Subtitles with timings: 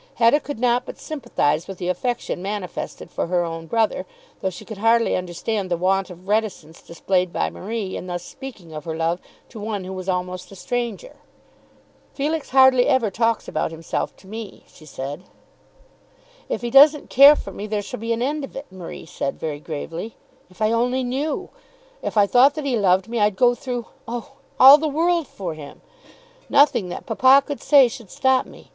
[0.15, 4.07] Hetta could not but sympathize with the affection manifested for her own brother,
[4.39, 8.73] though she could hardly understand the want of reticence displayed by Marie in thus speaking
[8.73, 11.17] of her love to one who was almost a stranger.
[12.15, 15.21] "Felix hardly ever talks about himself to me," she said.
[16.49, 19.39] "If he doesn't care for me, there shall be an end of it," Marie said
[19.39, 20.15] very gravely.
[20.49, 21.51] "If I only knew!
[22.01, 25.53] If I thought that he loved me, I'd go through, oh, all the world for
[25.53, 25.81] him.
[26.49, 28.69] Nothing that papa could say should stop me.